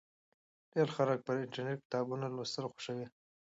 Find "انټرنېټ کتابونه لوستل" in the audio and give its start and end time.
1.43-2.65